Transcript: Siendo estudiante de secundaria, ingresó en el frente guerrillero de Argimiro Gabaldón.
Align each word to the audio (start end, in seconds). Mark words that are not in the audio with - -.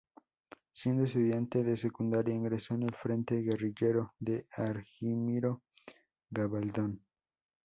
Siendo 0.73 1.03
estudiante 1.03 1.63
de 1.63 1.77
secundaria, 1.77 2.33
ingresó 2.33 2.73
en 2.73 2.81
el 2.81 2.95
frente 2.95 3.35
guerrillero 3.35 4.15
de 4.19 4.47
Argimiro 4.57 5.61
Gabaldón. 6.31 7.05